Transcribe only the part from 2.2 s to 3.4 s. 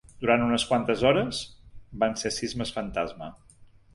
ser sismes fantasma.